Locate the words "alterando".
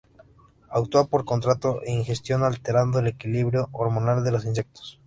2.43-2.97